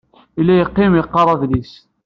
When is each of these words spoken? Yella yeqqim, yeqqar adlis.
Yella 0.37 0.53
yeqqim, 0.57 0.93
yeqqar 0.95 1.27
adlis. 1.33 1.71